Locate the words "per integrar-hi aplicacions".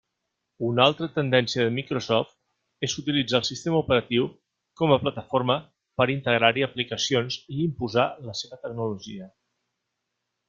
6.01-7.37